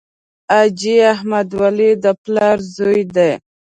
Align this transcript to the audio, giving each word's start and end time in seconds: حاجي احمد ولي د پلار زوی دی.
حاجي 0.51 0.95
احمد 1.13 1.47
ولي 1.61 1.91
د 2.03 2.05
پلار 2.23 2.57
زوی 2.75 3.01
دی. 3.15 3.31